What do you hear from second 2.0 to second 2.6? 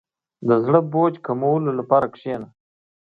کښېنه.